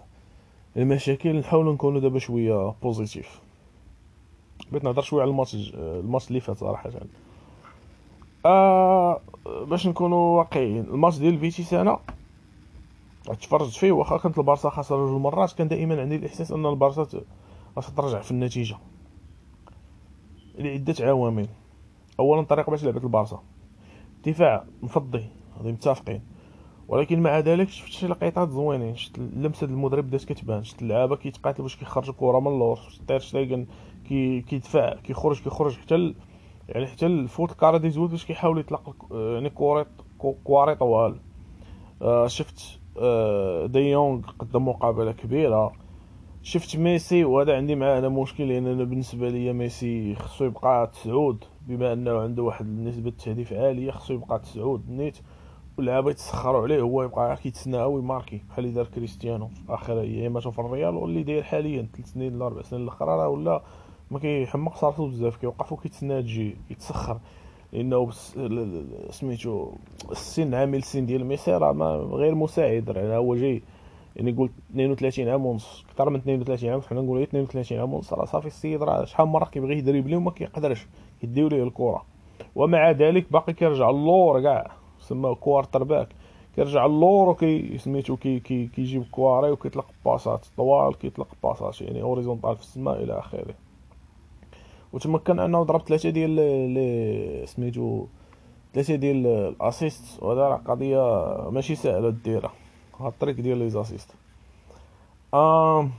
المشاكل 0.77 1.35
نحاولوا 1.35 1.73
نكونوا 1.73 1.99
دابا 1.99 2.19
شوية 2.19 2.73
positif 2.83 3.46
بغيت 4.71 4.83
نهضر 4.83 5.01
شوية 5.01 5.21
على 5.21 5.31
الماتش 5.31 5.73
الماتش 5.75 6.27
اللي 6.27 6.39
فات 6.39 6.57
صراحة. 6.57 6.91
آه 8.45 9.21
باش 9.45 9.87
نكونوا 9.87 10.37
واقعيين 10.37 10.83
الماتش 10.83 11.17
ديال 11.17 11.39
بيتيس 11.39 11.74
أنا 11.73 11.99
تفرجت 13.41 13.73
فيه 13.73 13.91
واخا 13.91 14.17
كانت 14.17 14.37
البارسا 14.37 14.69
خاسرة 14.69 14.97
جوج 14.97 15.21
مرات 15.21 15.51
كان 15.51 15.67
دائما 15.67 16.01
عندي 16.01 16.15
الإحساس 16.15 16.51
أن 16.51 16.65
البارسا 16.65 17.07
غترجع 17.79 18.21
في 18.21 18.31
النتيجة 18.31 18.77
لعدة 20.57 20.95
عوامل. 20.99 21.47
اولا 22.19 22.41
الطريقة 22.41 22.69
باش 22.69 22.83
لعبت 22.83 23.03
البارسا. 23.03 23.43
دفاع 24.25 24.65
مفضي 24.81 25.25
هذه 25.59 25.71
متفقين. 25.71 26.21
ولكن 26.88 27.20
مع 27.20 27.39
ذلك 27.39 27.70
شفت 27.70 27.91
شي 27.91 28.08
لقيطات 28.08 28.50
زوينين 28.50 28.96
شفت 28.96 29.20
لمسه 29.20 29.67
المدرب 29.67 30.08
بدات 30.08 30.24
كتبان 30.24 30.63
شفت 30.63 30.82
اللعابة 30.82 31.15
كيتقاتلوا 31.15 31.67
باش 31.67 31.75
كيخرجوا 31.75 32.13
الكره 32.13 32.39
من 32.39 32.48
اللور 32.48 32.75
شفت 32.75 33.17
شتيغن 33.17 33.65
كي 34.08 34.41
كيدفع 34.41 34.94
كيخرج 34.96 35.41
كيخرج 35.44 35.77
حتى 35.77 35.96
ال... 35.96 36.15
يعني 36.70 36.88
حتى 36.88 37.06
الفوت 37.06 37.51
carré 37.51 37.77
dix-huit 37.77 38.09
باش 38.10 38.25
كيحاول 38.25 38.60
يطلق 38.60 38.96
يعني 39.12 39.50
كوريط 39.50 39.88
كواري 40.44 40.75
طوال. 40.75 41.15
آه 42.01 42.27
شفت 42.27 42.79
آه 42.98 43.65
دي 43.65 43.79
يونغ 43.79 44.22
قدم 44.39 44.67
مقابلة 44.67 45.12
كبيرة. 45.12 45.72
شفت 46.44 46.77
ميسي 46.77 47.24
وهذا 47.24 47.56
عندي 47.58 47.75
معاه 47.75 48.00
أنا 48.00 48.10
مشكل 48.10 48.48
لأن 48.48 48.67
أنا 48.67 48.84
بالنسبة 48.84 49.29
لي 49.29 49.53
ميسي 49.53 50.15
خصو 50.15 50.46
يبقى 50.46 50.88
تسعود 50.88 51.44
بما 51.67 51.94
أنه 51.94 52.20
عنده 52.20 52.44
واحد 52.44 52.65
نسبه 52.65 53.10
تهديف 53.10 53.53
عالية 53.53 53.91
خصو 53.91 54.13
يبقى 54.13 54.39
تسعود 54.39 54.89
نيت. 54.89 55.17
واللعابه 55.77 56.12
يتسخروا 56.12 56.62
عليه 56.62 56.81
هو 56.81 57.03
يبقى 57.03 57.38
كيتسنى 57.38 57.84
ويماركي 57.84 58.41
بحال 58.50 58.65
اللي 58.65 58.75
دار 58.75 58.86
كريستيانو 58.86 59.48
في 59.48 59.74
اخر 59.74 60.01
اياماته 60.01 60.51
في 60.51 60.60
الريال 60.60 60.96
واللي 60.96 61.24
داير 61.24 61.43
حاليا 61.43 61.88
ثلاث 61.96 62.13
سنين 62.13 62.36
ولا 62.36 62.46
أربع 62.46 62.62
سنين 62.62 62.81
الأخرى 62.84 63.07
راه 63.07 63.27
ولا 63.27 63.62
ما 64.12 64.19
كيحمق 64.19 64.75
راسو 64.75 65.07
بزاف 65.07 65.38
كيوقف 65.38 65.72
وكيتسنى 65.72 66.22
تجي 66.22 66.55
يتسخر. 66.69 67.17
لأنه 67.74 68.10
سميتو 69.10 69.72
السن 70.12 70.53
عامل 70.53 70.77
السن 70.77 71.05
ديال 71.05 71.25
ميسي 71.25 71.51
راه 71.51 71.72
غير 72.12 72.36
مساعد 72.36 72.89
راه 72.89 73.17
هو 73.17 73.36
جاي. 73.36 73.62
يعني 74.15 74.31
قلت 74.31 74.51
32 74.72 75.27
عام 75.27 75.46
ونص 75.46 75.86
أكثر 75.89 76.10
من 76.10 76.15
32 76.15 76.69
عام 76.69 76.81
حنا 76.81 77.01
نقولوا 77.01 77.24
32 77.24 77.79
عام 77.79 77.93
ونص 77.93 78.13
راه 78.13 78.25
صافي 78.25 78.48
السيد 78.48 78.84
راه 78.84 79.05
شحال 79.05 79.27
مرة 79.27 79.46
كيبغي 79.46 79.77
يدريبلي 79.77 80.15
وما 80.15 80.31
كيقدرش 80.31 80.88
يديو 81.24 81.48
ليه 81.48 81.63
الكرة. 81.63 82.05
ومع 82.55 82.91
ذلك 82.91 83.31
باقي 83.31 83.53
كيرجع 83.53 83.89
اللور 83.89 84.41
كاع. 84.41 84.72
سماه 85.07 85.35
quarterback 85.36 86.07
كيرجع 86.55 86.85
اللور 86.85 87.29
وكي 87.29 87.77
سميتو 87.77 88.17
كي 88.17 88.39
كي 88.39 88.67
كيجيب 88.67 89.03
كواري 89.11 89.51
وكيطلق 89.51 89.85
باسات 90.05 90.45
طوال 90.57 90.97
كيطلق 90.97 91.27
باسات 91.43 91.81
يعني 91.81 92.01
horizontal 92.01 92.55
في 92.55 92.61
السماء 92.61 93.03
إلى 93.03 93.19
آخره. 93.19 93.53
وتمكن 94.93 95.39
أنه 95.39 95.63
ضرب 95.63 95.81
ثلاثة 95.81 96.09
ديال 96.09 96.29
لي 96.73 97.43
سميتو 97.45 98.05
ثلاثة 98.73 98.95
ديال 98.95 99.27
ال 99.27 99.41
assist 99.41 100.24
وهذا 100.23 100.41
راه 100.41 100.55
قضية 100.55 101.27
ماشي 101.49 101.75
سهلة 101.75 102.09
ديرها. 102.09 102.51
هاد 102.99 103.11
الطريق 103.11 103.35
ديال 103.35 103.57
les 103.57 103.69
assists 103.69 104.12
آه 105.33 105.89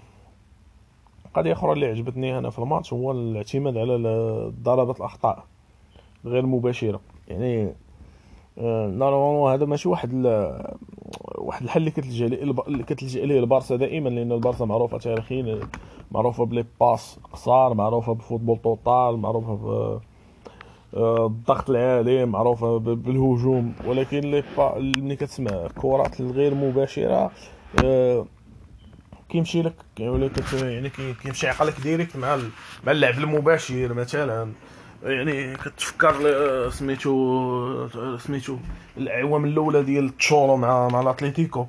قضية 1.35 1.53
أخرى 1.53 1.73
اللي 1.73 1.87
عجبتني 1.87 2.39
أنا 2.39 2.51
في 2.51 2.59
الماتش 2.59 2.93
هو 2.93 3.13
الاعتماد 3.13 3.77
على 3.77 3.97
ضربات 4.63 4.97
الأخطاء 4.97 5.45
غير 6.25 6.47
مباشرة. 6.47 7.01
يعني 7.29 7.75
normalement 8.61 9.53
هذا 9.53 9.67
ماشي 9.67 9.89
واحد 9.89 10.27
واحد 11.35 11.63
الحل 11.63 11.81
اللي 11.81 11.91
كتلجأ 11.91 12.27
اللي 12.27 12.83
كتلجأ 12.83 13.25
ليه 13.25 13.41
البارسا 13.41 13.77
دائما 13.77 14.09
لأن 14.09 14.33
البارسا 14.33 14.65
معروفة 14.65 14.99
تاريخيا 14.99 15.61
معروفة 16.13 16.45
ب 16.45 16.50
les 16.50 16.65
passes 16.81 17.19
قصار 17.33 17.75
معروفة 17.75 18.13
ب 18.15 18.20
football 18.20 18.59
total 18.59 19.17
معروفة 19.17 19.55
ب 19.55 20.01
الضغط 20.95 21.71
العالي 21.71 22.27
معروفة 22.27 22.79
بالهجوم. 22.79 23.73
ولكن 23.87 24.21
لي 24.21 24.43
ملي 24.77 25.17
كتسمع 25.17 25.51
الكرات 25.51 26.21
الغير 26.21 26.55
مباشرة 26.55 27.31
آه، 27.85 28.27
كيمشي 29.29 29.63
لك 29.63 29.75
يعني 29.99 30.31
يعني 30.53 30.91
كيمشي 31.23 31.49
عقلك 31.49 31.81
direct 31.81 32.17
مع 32.17 32.37
مع 32.85 32.93
اللعب 32.93 33.19
المباشر 33.19 33.95
مثلا. 33.95 34.53
يعني 35.03 35.57
كتفكر 35.57 36.17
آه، 36.27 36.71
سميتو 36.71 38.19
سميتو 38.19 38.57
الاعوام 38.97 39.45
الأولى 39.45 39.83
ديال 39.83 40.17
تشولو 40.17 40.57
مع 40.57 40.89
مع 40.89 41.01
الأتليتيكو. 41.01 41.67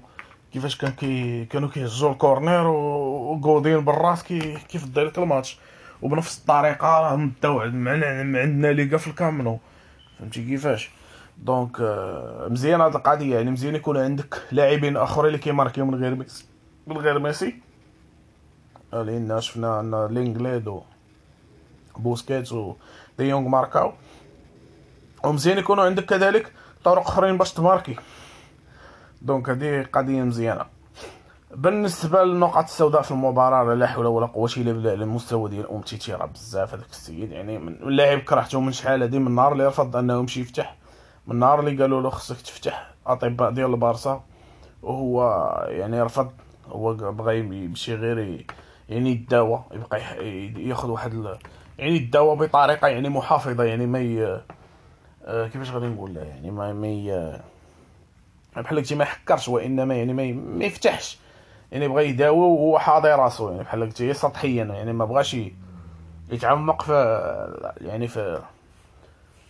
كيفاش 0.53 0.77
كان 0.77 0.91
كي 0.91 1.45
كانوا 1.45 1.69
كيهزوا 1.69 2.11
ال 2.11 2.19
corner 2.19 2.67
وغودين 2.67 3.79
بالراس 3.79 4.23
كي 4.23 4.57
كيفضي 4.69 5.03
لك 5.03 5.17
الماتش. 5.17 5.59
وبنفس 6.01 6.39
الطريقة 6.39 6.87
راه 6.87 7.15
داو 7.15 7.59
عندنا 7.59 8.67
ليغا 8.71 8.97
في 8.97 9.07
الكامنو. 9.07 9.59
فهمتي 10.19 10.45
كيفاش؟ 10.45 10.89
donc 11.37 11.81
آه، 11.81 12.47
مزيان 12.49 12.81
هاد 12.81 12.95
القضية. 12.95 13.35
يعني 13.35 13.51
مزيان 13.51 13.75
يكون 13.75 13.97
عندك 13.97 14.41
لاعبين 14.51 14.97
آخرين 14.97 15.27
اللي 15.27 15.37
كيماركيو 15.37 15.85
من 15.85 15.95
غير 15.95 16.15
ميسي 16.15 16.45
من 16.87 16.97
غير 16.97 17.19
ميسي. 17.19 17.55
لأن 18.93 19.41
شفنا 19.41 19.79
أن 19.79 20.05
لينغلي 20.13 20.67
و 20.67 20.81
بوسكيتس 21.97 22.51
و 22.51 22.75
دي 23.19 23.29
يونغ 23.29 23.47
ماركاو. 23.47 23.93
ومزيان 25.23 25.57
يكونوا 25.57 25.83
عندك 25.83 26.05
كذلك؟ 26.05 26.53
طرق 26.83 27.07
أخرين 27.07 27.37
باش 27.37 27.53
تماركي. 27.53 27.95
donc 29.21 29.49
هذه 29.49 29.87
قضية 29.93 30.21
مزيانة. 30.21 30.65
بالنسبة 31.55 32.23
للنقط 32.23 32.63
السوداء 32.63 33.01
في 33.01 33.11
المباراة 33.11 33.73
لا 33.73 33.87
حول 33.87 34.05
ولا 34.05 34.25
قوة 34.25 34.49
إلا 34.57 34.71
بالله 34.71 34.93
المستوى 34.93 35.49
ديال 35.49 35.69
امتيتي 35.69 36.13
راه 36.13 36.25
بزاف. 36.25 36.73
هذاك 36.73 36.89
السيد 36.89 37.31
يعني 37.31 37.57
من 37.57 37.73
اللاعب 37.73 38.19
كرهته 38.19 38.59
من 38.59 38.71
شحال 38.71 39.03
هذه؟ 39.03 39.19
من 39.19 39.27
النهار 39.27 39.51
اللي 39.51 39.67
رفض 39.67 39.95
أنه 39.95 40.19
يمشي 40.19 40.41
يفتح. 40.41 40.75
من 41.27 41.33
النهار 41.35 41.59
اللي 41.59 41.81
قالوا 41.81 42.01
له 42.01 42.09
خصك 42.09 42.41
تفتح 42.41 42.91
أطباء 43.07 43.51
ديال 43.51 43.71
البارسا. 43.71 44.23
وهو 44.81 45.23
يعني 45.69 46.01
رفض. 46.01 46.31
هو 46.67 46.93
بغى 46.93 47.39
يمشي 47.39 47.95
غير 47.95 48.45
يعني 48.89 49.11
يداوى 49.11 49.63
يبقى 49.71 50.01
ياخذ 50.67 50.89
واحد 50.89 51.37
يعني 51.79 51.95
يداوى 51.95 52.35
بطريقة 52.35 52.87
يعني 52.87 53.09
محافظة 53.09 53.63
يعني 53.63 53.85
ما 53.85 53.99
ي... 53.99 54.41
آه، 55.25 55.47
كيفاش 55.47 55.71
غادي 55.71 55.85
نقول 55.85 56.17
يعني 56.17 56.51
ما 56.51 56.73
ما 56.73 56.87
بحال 58.61 58.77
قلتي 58.77 58.95
ما 58.95 59.03
يحكرش 59.03 59.47
وإنما 59.47 59.95
يعني 59.95 60.13
ما, 60.13 60.65
يفتحش. 60.65 61.19
يعني 61.71 61.87
بغى 61.87 62.09
يداوي 62.09 62.37
وهو 62.37 62.79
حاضي 62.79 63.09
راسو. 63.09 63.49
يعني 63.49 63.63
بحال 63.63 63.81
قلتي 63.81 64.13
سطحيا 64.13 64.63
يعني 64.63 64.93
ما 64.93 65.05
بغاش 65.05 65.37
يتعمق 66.29 66.81
في 66.81 66.93
يعني 67.81 68.07
في 68.07 68.41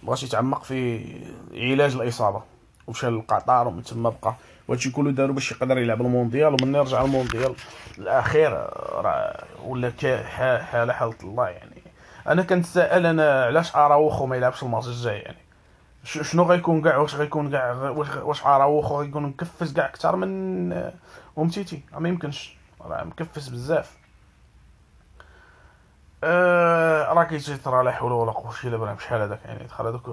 بغاش 0.04 0.24
يتعمق 0.24 0.64
في 0.64 1.06
علاج 1.54 1.96
الإصابة. 1.96 2.42
ومشى 2.88 3.08
للقطار 3.08 3.68
ومن 3.68 3.84
تما 3.84 4.10
بقى. 4.10 4.36
وهادشي 4.68 4.92
كله 4.92 5.12
دارو 5.12 5.34
باش 5.34 5.52
يقدر 5.52 5.78
يلعب 5.78 6.02
المونديال. 6.02 6.54
ومن 6.54 6.76
يرجع 6.76 7.02
المونديال 7.02 7.56
الأخير 7.98 8.52
راه 8.94 9.44
ولا 9.66 9.92
حالة 10.24 10.94
حالة 10.94 11.16
الله 11.24 11.50
يعني. 11.50 11.69
أنا 12.28 12.44
كنتسائل 12.44 13.06
أنا 13.06 13.44
علاش 13.44 13.76
اراوخو 13.76 14.26
ما 14.26 14.36
يلعبش 14.36 14.64
الماتش 14.64 14.88
الجاي 14.88 15.20
يعني. 15.20 15.38
شنو 16.04 16.44
غيكون 16.44 16.82
كاع؟ 16.82 16.98
واش 16.98 17.16
غيكون 17.16 17.52
كاع؟ 17.52 17.72
واش 18.00 18.46
اراوخو 18.46 19.02
غيكون 19.02 19.24
مكفس 19.24 19.74
كاع 19.74 19.86
أكثر 19.86 20.16
من 20.16 20.92
ومتيتي. 21.36 21.84
ما 21.98 22.10
يمكنش. 22.10 22.58
راه 22.82 23.04
مكفس 23.04 23.48
بزاف. 23.48 23.98
أه 26.24 27.14
راه 27.14 27.24
كيترى 27.24 27.84
لا 27.84 27.92
حول 27.92 28.12
ولا 28.12 28.32
قوة 28.32 28.54
إلا 28.64 28.78
بالله 28.78 28.94
بشحال 28.94 29.22
هذاك 29.22 29.40
يعني؟ 29.46 29.64
دخل 29.64 29.88
هذوك 29.88 30.10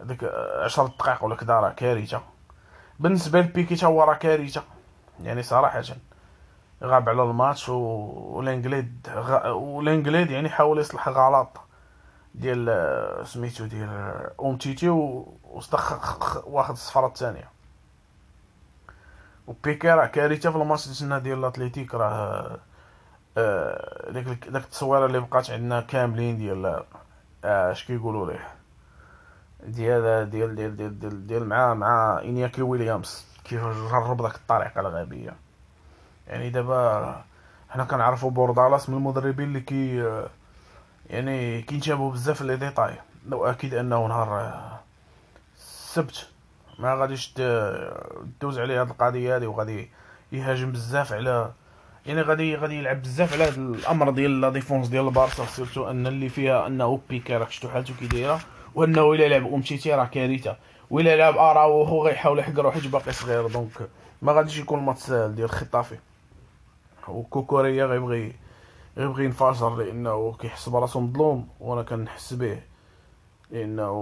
هذيك 0.00 0.24
10 0.64 0.86
دقائق 0.86 1.24
ولا 1.24 1.34
كذا 1.34 1.54
راه 1.54 1.70
كارثة. 1.70 2.20
بالنسبة 3.00 3.40
لبيكي 3.40 3.76
تا 3.76 3.86
هو 3.86 4.02
راه 4.02 4.14
كارثة. 4.14 4.62
يعني 5.22 5.42
صراحة. 5.42 5.82
غاب 6.82 7.08
على 7.08 7.22
الماتش 7.22 7.68
والإنجليد 7.68 9.08
غ... 9.08 9.48
والإنجليد 9.48 10.30
يعني 10.30 10.48
حاول 10.48 10.78
يصلح 10.78 11.08
غلط 11.08 11.60
ديال 12.34 13.26
سميتو 13.26 13.66
ديال 13.66 13.88
اومتيتي 14.38 14.88
واستخ 14.88 16.46
واخد 16.46 16.72
الصفرة 16.72 17.06
الثانية. 17.06 17.50
وبيكي 19.46 19.88
راه 19.88 20.06
كارثة 20.06 20.50
في 20.50 20.56
الماتش 20.56 21.02
ديال 21.02 21.38
الأتليتيك 21.38 21.94
راه 21.94 22.58
آه، 23.38 24.10
ديك 24.10 24.48
داك 24.48 24.64
التصويرة 24.64 25.06
اللي 25.06 25.20
بقات 25.20 25.50
عندنا 25.50 25.80
كاملين 25.80 26.38
ديال 26.38 26.66
آه، 27.44 27.72
اش 27.72 27.84
كيقولوا 27.84 28.32
ليه؟ 28.32 28.48
ديال 29.62 30.30
ديال 30.30 30.54
ديال 30.54 30.76
ديال 30.76 30.98
ديال, 30.98 31.26
ديال 31.26 31.48
مع 31.48 31.74
مع 31.74 32.20
إنياكي 32.24 32.62
ويليامز 32.62 33.26
كيف 33.44 33.64
جرب 33.64 34.22
داك 34.22 34.34
الطريقة 34.34 34.80
الغبية. 34.80 35.47
يعني 36.28 36.50
دابا 36.50 37.24
حنا 37.70 37.84
كنعرفوا 37.84 38.30
بوردالاس 38.30 38.88
من 38.90 38.96
المدربين 38.96 39.48
اللي 39.48 39.60
كي 39.60 40.04
يعني 41.10 41.62
كينتبهوا 41.62 42.12
بزاف 42.12 42.42
les 42.42 42.56
détails 42.56 42.94
لو 43.26 43.46
أكيد 43.46 43.74
أنه 43.74 44.06
نهار 44.06 44.52
السبت 45.56 46.28
ما 46.78 46.94
غاديش 46.94 47.34
دوز 48.40 48.58
عليه 48.58 48.80
هاد 48.80 48.90
القضية 48.90 49.36
هادي 49.36 49.46
وغادي 49.46 49.90
يهاجم 50.32 50.72
بزاف 50.72 51.12
على 51.12 51.52
يعني 52.06 52.22
غادي 52.22 52.56
غادي 52.56 52.78
يلعب 52.78 53.02
بزاف 53.02 53.32
على 53.32 53.44
هذا 53.44 53.56
الأمر 53.56 54.10
ديال 54.10 54.40
la 54.40 54.50
défense 54.50 54.88
ديال 54.88 55.06
البارسا 55.08 55.46
surtout 55.46 55.90
أن 55.90 56.06
اللي 56.06 56.28
فيها 56.28 56.66
أنه 56.66 57.00
بيكي 57.08 57.36
راه 57.36 57.48
شفتو 57.48 57.68
حالته 57.68 57.94
كي 58.00 58.06
دايرة 58.06 58.40
وأنه 58.74 59.12
إلا 59.12 59.28
لعب 59.28 59.52
أمتيتي 59.54 59.94
راه 59.94 60.04
كارثة. 60.04 60.56
وإلا 60.90 61.16
لعب 61.16 61.38
آراوخو 61.38 62.06
غيحاول 62.06 62.38
يحقرو 62.38 62.70
حيت 62.70 62.86
باقي 62.86 63.12
صغير 63.12 63.46
donc 63.46 63.88
ما 64.22 64.32
غاديش 64.32 64.58
يكون 64.58 64.78
الماتش 64.78 65.10
ديال 65.10 65.50
خطافي 65.50 65.98
وكوكوريا 67.10 67.86
غيبغي 67.86 68.34
غيبغي 68.96 69.24
ينفجر 69.24 69.76
لأنه 69.76 70.32
كيحس 70.32 70.68
براسو 70.68 71.00
مظلوم 71.00 71.48
وأنا 71.60 71.82
كنحس 71.82 72.32
به. 72.32 72.62
لأنه 73.50 73.92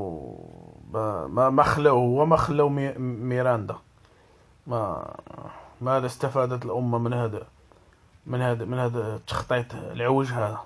ما 0.92 1.50
ما 1.50 1.62
خلاو 1.62 1.96
هو 1.96 2.26
ما 2.26 2.36
خلاو 2.36 2.68
ميراندا. 2.98 3.76
ما 4.66 5.14
ماذا 5.80 6.06
استفادت 6.06 6.64
الأمة 6.64 6.98
من 6.98 7.12
هذا 7.12 7.46
من 8.26 8.40
هذا 8.42 8.64
من 8.64 8.78
هذا 8.78 9.16
التخطيط 9.16 9.74
العوج 9.74 10.32
هذا. 10.32 10.60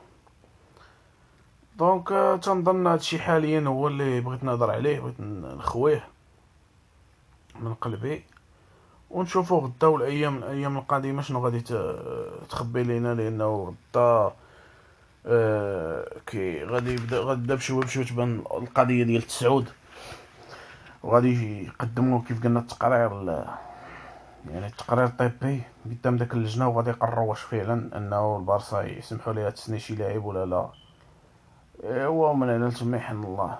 دونك 1.76 2.08
تنظن 2.42 2.86
هادشي 2.86 3.18
حاليا 3.18 3.60
هو 3.60 3.88
اللي 3.88 4.20
بغيت 4.20 4.44
نهضر 4.44 4.70
عليه 4.70 5.00
بغيت 5.00 5.20
نخويه 5.20 6.08
من 7.60 7.74
قلبي. 7.74 8.24
ونشوفو 9.10 9.58
غدا 9.58 9.86
والايام 9.86 10.36
الأيام 10.36 10.78
القادمة 10.78 11.22
شنو 11.22 11.44
غادي 11.44 11.60
تخبي 12.48 12.82
لينا 12.82 13.14
لأنه 13.14 13.74
غدا 13.94 14.32
آه 15.26 16.06
كي 16.26 16.64
غادي 16.64 16.92
يبدا 16.92 17.18
غدا 17.18 17.54
بشوي 17.54 17.84
بشوي 17.84 18.04
تبان 18.04 18.38
القضية 18.38 19.04
ديال 19.04 19.22
التسعود. 19.22 19.68
وغادي 21.02 21.64
يقدموا 21.64 22.20
كيف 22.28 22.44
قلنا 22.44 22.60
التقرير 22.60 23.12
يعني 24.50 24.66
التقرير 24.66 25.04
الطبي 25.04 25.62
قدام 25.84 26.16
داك 26.16 26.32
اللجنة 26.32 26.68
وغادي 26.68 26.90
يقرروا 26.90 27.30
واش 27.30 27.40
فعلا 27.40 27.96
أنه 27.96 28.36
البارسا 28.36 28.82
يسمحوا 28.82 29.32
ليها 29.32 29.50
تسني 29.50 29.78
شي 29.78 29.94
لاعب 29.94 30.24
ولا 30.24 30.46
لا. 30.46 30.68
ايوا 31.84 32.32
من 32.32 32.50
هنا 32.50 32.68
لتما 32.68 32.96
يحن 32.96 33.24
الله. 33.24 33.58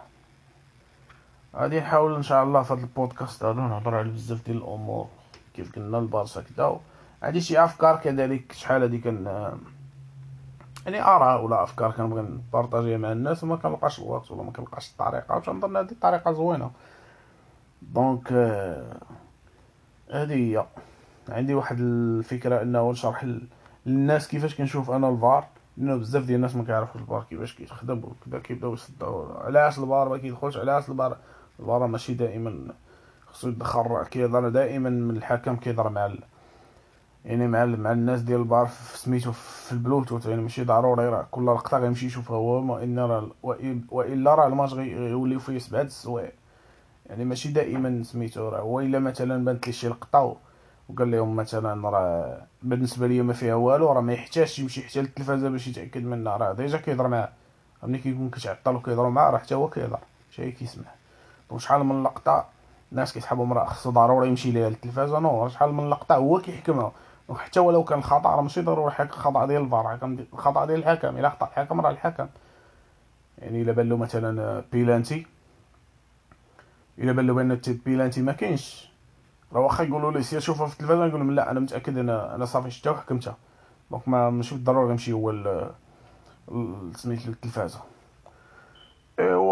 غادي 1.57 1.81
نحاول 1.81 2.15
إن 2.15 2.23
شاء 2.23 2.45
الله 2.45 2.63
في 2.63 2.73
هذا 2.73 2.81
البودكاست 2.81 3.45
هذا 3.45 3.61
نهضر 3.61 3.95
على 3.95 4.09
بزاف 4.09 4.45
ديال 4.47 4.57
الأمور. 4.57 5.09
كيف 5.61 5.77
قلنا 5.77 5.99
البارسا 5.99 6.43
كدا. 6.43 6.81
عندي 7.23 7.41
شي 7.41 7.65
أفكار 7.65 7.97
كذلك 7.97 8.53
شحال 8.53 8.83
هادي 8.83 8.99
كان 8.99 9.25
يعني 10.87 11.03
آراء 11.03 11.45
ولا 11.45 11.63
أفكار 11.63 11.91
كنبغي 11.91 12.23
نبارطاجيها 12.23 12.99
مع 12.99 13.13
الناس 13.13 13.45
وما 13.45 13.57
كنلقاش 13.57 13.99
الوقت 13.99 14.31
ولا 14.31 14.43
ما 14.43 14.53
كنلقاش 14.53 14.91
الطريقة 14.91 15.37
وتنظن 15.37 15.77
هذه 15.77 15.91
الطريقة 15.91 16.33
زوينة. 16.33 16.71
donc 17.83 18.33
هذه 20.11 20.35
هي. 20.35 20.67
عندي 21.29 21.55
واحد 21.55 21.81
الفكرة 21.81 22.63
أنه 22.63 22.91
نشرح 22.91 23.27
للناس 23.87 24.29
كيفاش 24.29 24.55
كنشوف 24.55 24.91
أنا 24.91 25.09
الفار. 25.09 25.47
لأنه 25.77 25.97
بزاف 25.97 26.25
ديال 26.25 26.37
الناس 26.37 26.57
ما 26.57 26.65
كيعرفوش 26.65 27.03
الفار 27.03 27.23
كيفاش 27.31 27.55
كيخدم 27.55 28.03
وكذا 28.05 28.39
كيبداو 28.39 28.75
يصدعوا 28.75 29.33
علاش 29.33 29.79
الفار 29.79 30.09
ما 30.09 30.19
كيدخلش 30.19 30.57
علاش 30.57 30.91
الفار. 30.91 31.17
الفار 31.61 31.87
ماشي 31.87 32.15
دائما 32.15 32.75
خصو 33.33 33.49
يدخل 33.49 34.05
كيهضر 34.11 34.49
دائما 34.49 34.91
مع 34.91 35.17
الحكم 35.17 35.57
كيهضر 35.57 35.89
مع 35.89 36.07
ال... 36.07 36.19
يعني 37.25 37.49
مع 37.49 37.65
ال... 37.65 37.81
مع 37.81 37.93
الناس 37.93 38.21
ديال 38.21 38.41
الفار 38.41 38.67
في 38.67 38.99
سميتو 38.99 39.33
في 39.33 39.73
البلوتوث. 39.73 40.27
يعني 40.27 40.43
ماشي 40.43 40.65
ضروري 40.65 41.09
راه 41.09 41.27
كل 41.31 41.47
لقطة 41.47 41.79
غيمشي 41.79 42.07
يشوفها 42.07 42.37
هو 42.37 42.73
وان 42.73 42.99
راه 42.99 43.31
والا 43.91 44.35
راه 44.35 44.47
الماتش 44.47 44.73
غيوليو 44.73 45.41
فيه 45.41 45.59
سبعة 45.59 45.83
السوايع. 45.83 46.33
يعني 47.07 47.25
ماشي 47.25 47.49
دائما 47.49 48.03
سميتو 48.03 48.49
راه. 48.49 48.61
هو 48.61 48.81
إلا 48.81 48.99
مثلا 48.99 49.45
بانت 49.45 49.67
لي 49.67 49.73
شي 49.73 49.89
لقطة 49.89 50.37
وقال 50.89 51.11
لهم 51.11 51.37
مثلا 51.37 51.91
راه 51.91 52.43
بالنسبة 52.63 53.07
ليا 53.07 53.23
ما 53.23 53.33
فيها 53.33 53.55
والو 53.55 53.93
راه 53.93 54.01
ما 54.01 54.13
يحتاجش 54.13 54.59
يمشي 54.59 54.83
حتى 54.83 55.01
للتلفازة 55.01 55.49
باش 55.49 55.69
يتأكد 55.69 56.05
منها. 56.05 56.37
راه 56.37 56.53
déjà 56.53 56.79
كيهضر 56.79 57.09
معاه. 57.09 57.29
ملي 57.83 57.99
كيكون 57.99 58.31
كيتعطل 58.31 58.77
وكيهضروا 58.77 59.11
معاه 59.11 59.31
راه 59.31 59.39
حتى 59.39 59.55
هو 59.55 59.69
كيهضر 59.69 59.99
شي 60.31 60.53
كيسمع. 60.53 60.85
donc 61.51 61.61
شحال 61.61 61.85
من 61.85 62.03
لقطة 62.03 62.45
الناس 62.93 63.13
كيسحبهم 63.13 63.53
راه 63.53 63.65
خصو 63.65 63.91
ضروري 63.91 64.29
يمشي 64.29 64.51
ليها 64.51 64.69
للتلفازه 64.69 65.19
non 65.19 65.49
شحال 65.49 65.73
من 65.75 65.91
لقطة 65.91 66.15
هو 66.15 66.39
كيحكمها. 66.39 66.93
حتى 67.35 67.61
ولو 67.61 67.85
كان 67.85 68.03
خطأ 68.03 68.31
راه 68.37 68.43
ماشي 68.43 68.63
ضروري 68.63 68.91
حق 68.93 69.11
خطأ 69.11 69.47
ديال 69.47 69.63
الفار 69.63 69.99
الخطا 70.33 70.65
ديال 70.65 70.79
الحكم. 70.79 71.17
إلا 71.19 71.31
خطأ 71.31 71.47
الحكم 71.47 71.81
راه 71.81 71.91
الحكم. 71.91 72.27
يعني 73.39 73.63
إلا 73.63 73.73
بان 73.73 73.89
له 73.89 73.97
مثلا 73.97 74.63
بيلانتي. 74.73 75.27
إلا 76.99 77.13
بان 77.13 77.27
له 77.27 77.35
بان 77.35 77.61
بيلانتي 77.87 78.23
ما 78.23 78.33
كاينش. 78.33 78.91
راه 79.53 79.61
واخا 79.61 79.85
يقولوا 79.85 80.13
لي 80.13 80.23
سير 80.23 80.41
شوفها 80.41 80.67
في 80.67 80.73
التلفازه 80.73 81.07
نقول 81.07 81.21
لهم 81.21 81.31
لا 81.31 81.51
أنا 81.51 81.61
متأكد 81.61 81.99
أنا 81.99 82.35
أنا 82.35 82.45
صافي 82.45 82.71
شفتها 82.71 82.91
وحكمتها. 82.91 83.37
donc 83.91 84.09
ما 84.09 84.31
ماشي 84.31 84.55
بالضروره 84.55 84.93
نمشي 84.93 85.13
هو 85.13 85.33
سميت 86.95 87.29
التلفازه 87.29 87.81
ايوا 89.19 89.51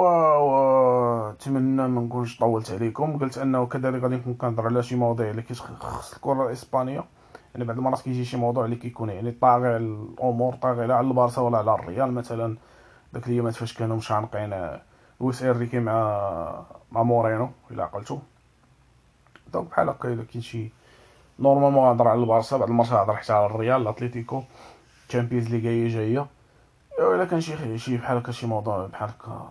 نتمنى 1.33 1.89
ما 1.89 2.01
نكونش 2.01 2.39
طولت 2.39 2.71
عليكم. 2.71 3.19
قلت 3.19 3.39
أنه 3.39 3.67
كذلك 3.67 4.03
غادي 4.03 4.17
نكون 4.17 4.35
كنهضر 4.35 4.67
على 4.67 4.83
شي 4.83 4.97
مواضيع 4.97 5.31
اللي 5.31 5.43
كتخص 5.43 6.15
الكرة 6.15 6.47
الإسبانية. 6.47 7.05
يعني 7.55 7.65
بعض 7.65 7.77
المرات 7.77 8.01
كيجي 8.01 8.25
شي 8.25 8.37
موضوع 8.37 8.65
اللي 8.65 8.77
كيكون 8.77 9.09
يعني 9.09 9.31
طاغي 9.31 9.69
على 9.69 9.77
الأمور 9.77 10.55
طاغي 10.55 10.93
على 10.93 11.01
البارسا 11.01 11.43
ولا 11.43 11.59
على 11.59 11.75
الريال 11.75 12.13
مثلا. 12.13 12.57
داك 13.13 13.27
اليومات 13.27 13.55
فاش 13.55 13.75
كانوا 13.75 13.97
مشانقين 13.97 14.79
لويس 15.21 15.43
إنريكي 15.43 15.81
مع 15.81 16.63
مع 16.93 17.03
مورينو 17.03 17.51
إلا 17.71 17.85
عقلتو. 17.85 18.19
donc 19.53 19.71
بحال 19.71 19.89
هكا 19.89 20.13
الا 20.13 20.25
كاين 20.25 20.43
شي 20.43 20.71
normalement 21.39 21.85
غنهضر 21.85 22.09
على 22.09 22.21
البارسا 22.21 22.57
بعد 22.57 22.69
الماتش 22.69 22.93
غنهضر 22.93 23.17
حتى 23.17 23.33
على 23.33 23.47
الريال 23.47 23.83
الأتليتيكو 23.83 24.43
Champions 25.09 25.49
League 25.49 25.61
جاية. 25.61 25.89
جاية 25.89 26.27
إلا 27.15 27.25
كان 27.25 27.41
شي 27.41 27.79
شي 27.79 27.97
بحال 27.97 28.17
هكا 28.17 28.33
شي 28.33 28.47
موضوع 28.47 28.87
بحال 28.87 29.09
هكا 29.09 29.49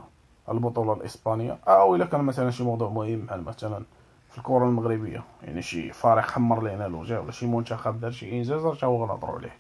البطولة 0.49 0.93
الإسبانية. 0.93 1.57
أو 1.67 1.95
الا 1.95 2.05
كان 2.05 2.21
مثلا 2.23 2.51
شي 2.51 2.63
موضوع 2.63 2.89
مهم 2.89 3.19
بحال 3.19 3.43
مثلا 3.43 3.83
في 4.29 4.37
الكرة 4.37 4.65
المغربية 4.65 5.23
يعني 5.43 5.61
شي 5.61 5.93
فريق 5.93 6.25
حمر 6.25 6.63
لينا 6.63 6.85
الوجه 6.85 7.21
ولا 7.21 7.31
شي 7.31 7.47
منتخب 7.47 7.99
دار 7.99 8.11
شي 8.11 8.37
إنجاز 8.37 8.65
راه 8.65 8.85
هو 8.85 9.03
غنهضروا 9.03 9.35
عليه. 9.35 9.57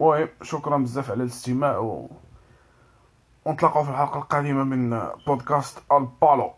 المهم 0.00 0.28
شكرا 0.42 0.78
بزاف 0.78 1.10
على 1.10 1.22
الاستماع 1.22 1.78
و 1.78 2.08
ونتلاقاو 3.44 3.84
في 3.84 3.90
الحلقة 3.90 4.18
القادمة 4.18 4.64
من 4.64 5.08
بودكاست 5.26 5.78
البالو. 5.92 6.50